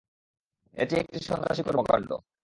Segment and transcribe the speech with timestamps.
[0.77, 2.09] এটি একটি সন্ত্রাসী কর্মকাণ্ড।